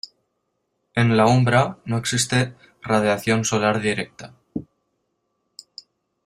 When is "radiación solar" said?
2.81-3.79